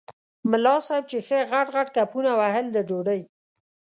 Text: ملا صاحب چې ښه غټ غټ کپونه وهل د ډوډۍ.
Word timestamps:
ملا 0.49 0.75
صاحب 0.87 1.03
چې 1.11 1.17
ښه 1.27 1.39
غټ 1.51 1.67
غټ 1.75 1.87
کپونه 1.97 2.31
وهل 2.39 2.65
د 2.71 2.77
ډوډۍ. 2.89 3.21